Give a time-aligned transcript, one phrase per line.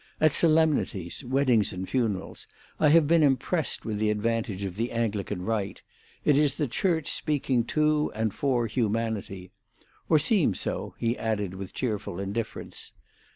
[0.19, 5.83] At solemnities— weddings and funerals—I have been impressed with the advantage of the Anglican rite:
[6.25, 12.19] it is the Church speaking to and for humanity—or seems so," he added, with cheerful
[12.19, 12.91] indifference.